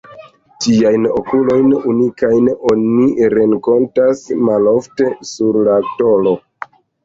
Tiajn 0.65 1.03
okulojn, 1.19 1.67
unikajn, 1.91 2.49
oni 2.73 3.07
renkontas 3.35 4.27
malofte 4.51 5.15
sur 5.37 5.65
la 5.73 5.81
tolo. 5.97 6.39